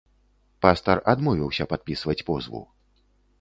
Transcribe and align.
Пастар 0.65 1.01
адмовіўся 1.13 1.67
падпісваць 1.75 2.17
позву. 2.31 2.65